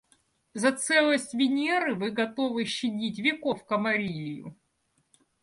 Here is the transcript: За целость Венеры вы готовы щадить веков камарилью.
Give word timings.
За 0.55 0.71
целость 0.71 1.35
Венеры 1.35 1.93
вы 1.93 2.09
готовы 2.09 2.65
щадить 2.65 3.19
веков 3.19 3.63
камарилью. 3.67 4.57